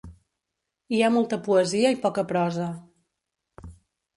Hi 0.95 1.01
ha 1.07 1.11
molta 1.17 1.39
poesia 1.49 1.91
i 1.97 1.99
poca 2.07 2.25
prosa. 2.33 2.71